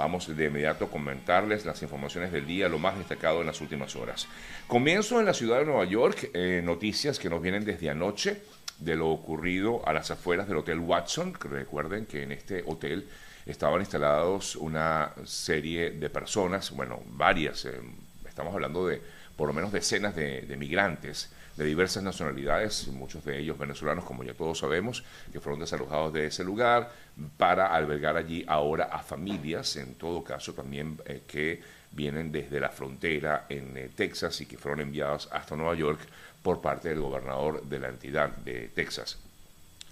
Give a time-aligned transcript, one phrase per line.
[0.00, 3.94] Vamos de inmediato a comentarles las informaciones del día, lo más destacado en las últimas
[3.96, 4.28] horas.
[4.66, 8.40] Comienzo en la ciudad de Nueva York, eh, noticias que nos vienen desde anoche
[8.78, 11.34] de lo ocurrido a las afueras del Hotel Watson.
[11.34, 13.10] Recuerden que en este hotel
[13.44, 17.78] estaban instalados una serie de personas, bueno, varias, eh,
[18.26, 19.02] estamos hablando de
[19.40, 24.34] por lo menos decenas de, migrantes de diversas nacionalidades, muchos de ellos venezolanos, como ya
[24.34, 25.02] todos sabemos,
[25.32, 26.92] que fueron desalojados de ese lugar
[27.38, 32.68] para albergar allí ahora a familias, en todo caso también eh, que vienen desde la
[32.68, 36.00] frontera en eh, Texas y que fueron enviados hasta Nueva York
[36.42, 39.29] por parte del gobernador de la entidad de Texas.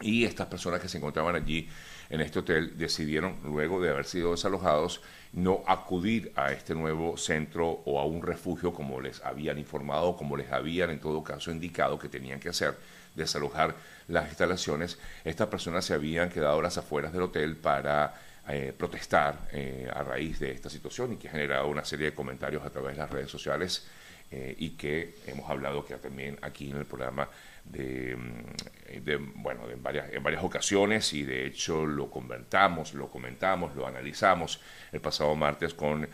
[0.00, 1.68] Y estas personas que se encontraban allí
[2.10, 5.00] en este hotel decidieron, luego de haber sido desalojados,
[5.32, 10.36] no acudir a este nuevo centro o a un refugio como les habían informado, como
[10.36, 12.76] les habían en todo caso indicado que tenían que hacer,
[13.14, 13.74] desalojar
[14.06, 14.98] las instalaciones.
[15.24, 18.14] Estas personas se habían quedado a las afueras del hotel para
[18.50, 22.14] eh, protestar eh, a raíz de esta situación y que ha generado una serie de
[22.14, 23.86] comentarios a través de las redes sociales
[24.30, 27.28] eh, y que hemos hablado que también aquí en el programa
[27.66, 33.76] de, mm, bueno, en, varias, en varias ocasiones y de hecho lo comentamos, lo comentamos,
[33.76, 36.08] lo analizamos el pasado martes con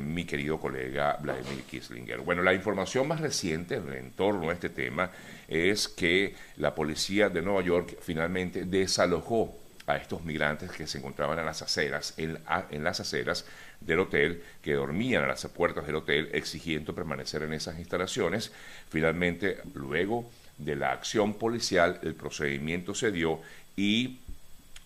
[0.00, 2.18] mi querido colega Vladimir Kislinger.
[2.22, 5.12] Bueno, la información más reciente en torno a este tema
[5.46, 11.38] es que la policía de Nueva York finalmente desalojó a estos migrantes que se encontraban
[11.38, 12.38] en las aceras, en,
[12.70, 13.46] en, las aceras
[13.80, 18.52] del hotel, que dormían a las puertas del hotel exigiendo permanecer en esas instalaciones.
[18.90, 23.40] Finalmente, luego de la acción policial, el procedimiento se dio
[23.76, 24.18] y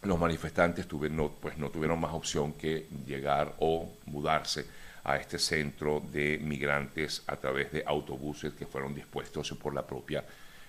[0.02, 4.66] los manifestantes no, pues no tuvieron más opción que llegar o mudarse
[5.04, 10.24] a este centro de migrantes a través de autobuses que fueron dispuestos por la propia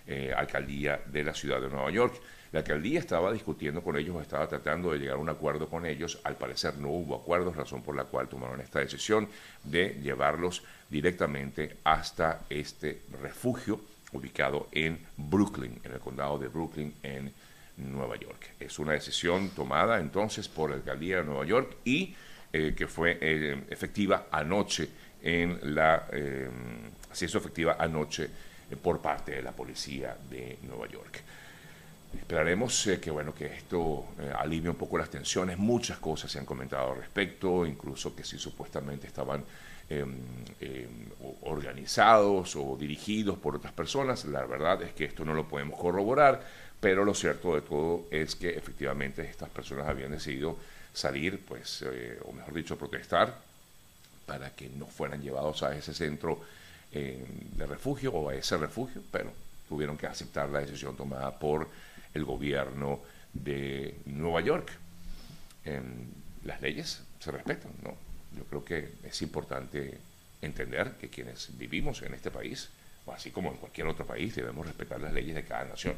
[0.06, 2.14] eh, alcaldía de la ciudad de Nueva York.
[2.52, 6.20] La alcaldía estaba discutiendo con ellos, estaba tratando de llegar a un acuerdo con ellos.
[6.26, 9.30] Al parecer no hubo acuerdos, razón por la cual tomaron esta decisión
[9.64, 13.80] de llevarlos directamente hasta este refugio
[14.12, 17.34] ubicado en Brooklyn, en el condado de Brooklyn, en
[17.78, 18.50] Nueva York.
[18.60, 22.14] Es una decisión tomada entonces por la alcaldía de Nueva York y
[22.52, 24.90] eh, que fue eh, efectiva anoche
[25.24, 26.06] en la,
[27.14, 28.30] se efectiva anoche
[28.76, 31.22] por parte de la policía de Nueva York.
[32.18, 34.06] Esperaremos que bueno que esto
[34.38, 35.58] alivie un poco las tensiones.
[35.58, 39.44] Muchas cosas se han comentado al respecto, incluso que si supuestamente estaban
[39.90, 40.16] Em,
[40.62, 44.24] em, organizados o dirigidos por otras personas.
[44.26, 46.42] La verdad es que esto no lo podemos corroborar,
[46.80, 50.58] pero lo cierto de todo es que efectivamente estas personas habían decidido
[50.94, 53.36] salir, pues, eh, o mejor dicho, protestar
[54.26, 56.40] para que no fueran llevados a ese centro
[56.94, 59.32] em, de refugio o a ese refugio, pero
[59.68, 61.70] tuvieron que aceptar la decisión tomada por
[62.14, 63.02] el gobierno
[63.34, 64.72] de Nueva York.
[66.44, 67.96] las leyes se respetan, ¿no?
[68.38, 69.98] Yo creo que es importante
[70.42, 72.70] entender que quienes vivimos en este país,
[73.08, 75.96] así como en cualquier otro país, debemos respetar las leyes de cada nación.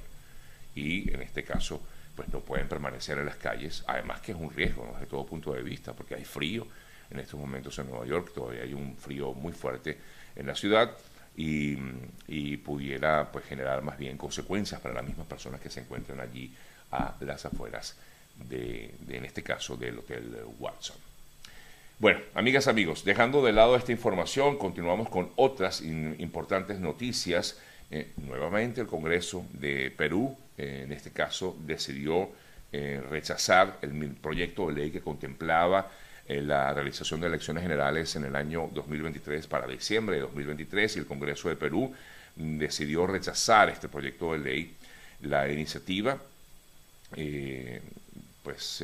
[0.76, 1.82] Y en este caso,
[2.16, 5.54] pues no pueden permanecer en las calles, además que es un riesgo desde todo punto
[5.54, 6.68] de vista, porque hay frío
[7.10, 9.98] en estos momentos en Nueva York, todavía hay un frío muy fuerte
[10.36, 10.92] en la ciudad
[11.38, 11.78] y,
[12.58, 16.52] pudiera pues generar más bien consecuencias para las mismas personas que se encuentran allí
[16.92, 17.96] a las afueras
[18.50, 20.98] de en este caso, del Hotel Watson.
[21.98, 27.58] Bueno, amigas, amigos, dejando de lado esta información, continuamos con otras importantes noticias.
[27.90, 32.30] Eh, nuevamente el Congreso de Perú, eh, en este caso, decidió
[32.74, 35.90] eh, rechazar el proyecto de ley que contemplaba
[36.28, 41.06] la realización de elecciones generales en el año 2023 para diciembre de 2023 y el
[41.06, 41.94] Congreso de Perú
[42.36, 44.76] mm, decidió rechazar este proyecto de ley.
[45.22, 46.18] La iniciativa,
[48.44, 48.84] pues,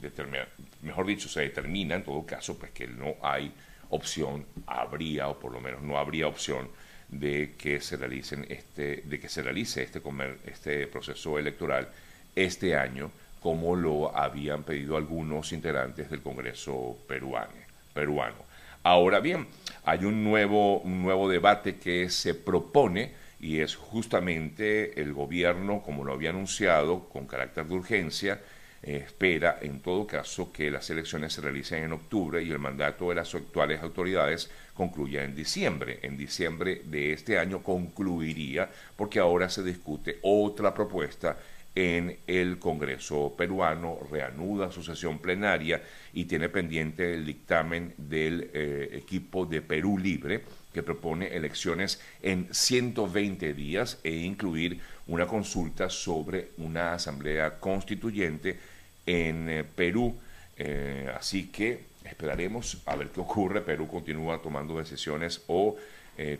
[0.00, 0.46] determina,
[0.82, 3.52] mejor dicho, se determina en todo caso pues que no hay
[3.90, 6.68] opción, habría o por lo menos no habría opción
[7.08, 10.02] de que se realicen este, de que se realice este,
[10.46, 11.88] este proceso electoral
[12.34, 13.10] este año,
[13.46, 17.52] como lo habían pedido algunos integrantes del Congreso peruano.
[17.94, 18.34] peruano.
[18.82, 19.46] Ahora bien,
[19.84, 26.02] hay un nuevo, un nuevo debate que se propone y es justamente el gobierno, como
[26.02, 28.40] lo había anunciado, con carácter de urgencia,
[28.82, 33.14] espera, en todo caso, que las elecciones se realicen en octubre y el mandato de
[33.14, 36.00] las actuales autoridades concluya en diciembre.
[36.02, 41.36] En diciembre de este año concluiría porque ahora se discute otra propuesta
[41.76, 45.82] en el Congreso peruano, reanuda su sesión plenaria
[46.14, 50.42] y tiene pendiente el dictamen del eh, equipo de Perú Libre
[50.72, 58.58] que propone elecciones en 120 días e incluir una consulta sobre una asamblea constituyente
[59.04, 60.16] en eh, Perú
[60.58, 63.60] Eh, así que esperaremos a ver qué ocurre.
[63.60, 65.76] Perú continúa tomando decisiones o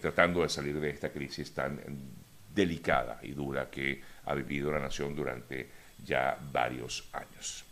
[0.00, 1.79] tratando de salir de esta crisis tan
[2.55, 5.69] delicada y dura que ha vivido la nación durante
[6.05, 7.64] ya varios años.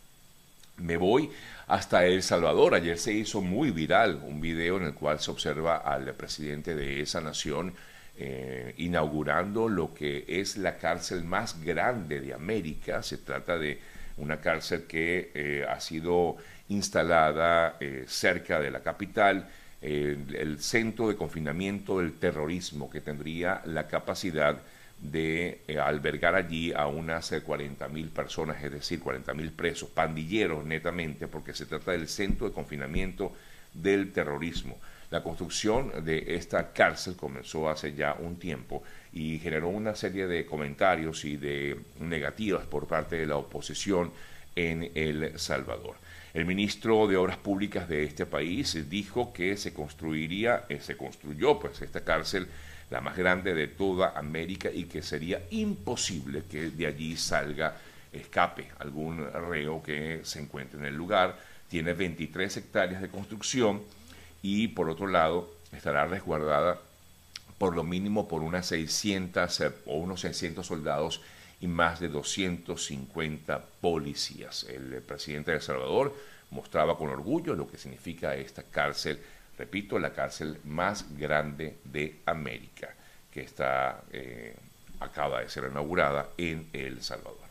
[0.77, 1.29] Me voy
[1.67, 2.75] hasta El Salvador.
[2.75, 7.01] Ayer se hizo muy viral un video en el cual se observa al presidente de
[7.01, 7.73] esa nación
[8.17, 13.03] eh, inaugurando lo que es la cárcel más grande de América.
[13.03, 13.79] Se trata de
[14.17, 16.37] una cárcel que eh, ha sido
[16.67, 19.47] instalada eh, cerca de la capital,
[19.81, 24.74] el centro de confinamiento del terrorismo que tendría la capacidad de
[25.13, 31.27] eh, albergar allí a unas 40 mil personas, es decir, 40 mil presos, pandilleros netamente,
[31.27, 33.33] porque se trata del centro de confinamiento
[33.73, 34.77] del terrorismo.
[35.11, 38.83] La construcción de esta cárcel comenzó hace ya un tiempo
[39.13, 44.11] y generó una serie de comentarios y de negativas por parte de la oposición
[44.55, 45.95] en El Salvador.
[46.35, 51.57] El ministro de Obras Públicas de este país dijo que se construiría, eh, se construyó
[51.57, 52.49] pues esta cárcel
[52.89, 57.77] la más grande de toda América y que sería imposible que de allí salga,
[58.11, 61.39] escape algún reo que se encuentre en el lugar.
[61.69, 63.81] Tiene 23 hectáreas de construcción
[64.43, 66.81] y por otro lado estará resguardada
[67.57, 71.21] por lo mínimo por unas 600 eh, o unos 600 soldados
[71.61, 74.65] y más de 250 policías.
[74.69, 76.15] El presidente de El Salvador
[76.51, 79.19] mostraba con orgullo lo que significa esta cárcel
[79.57, 82.93] repito, la cárcel más grande de América,
[83.31, 84.55] que está, eh,
[84.99, 87.44] acaba de ser inaugurada en El Salvador.